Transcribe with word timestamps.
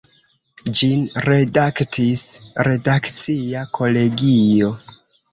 Ĝin 0.77 1.01
redaktis 1.25 2.23
„redakcia 2.67 3.61
kolegio“. 3.79 4.71